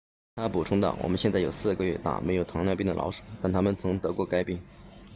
[0.35, 4.59] 他补充道我们现在有4个月大没有糖尿病的老鼠但它们曾经得过该病